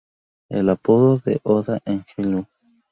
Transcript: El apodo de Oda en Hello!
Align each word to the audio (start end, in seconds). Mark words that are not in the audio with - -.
El 0.49 0.69
apodo 0.69 1.19
de 1.19 1.39
Oda 1.43 1.79
en 1.85 2.03
Hello! 2.17 2.47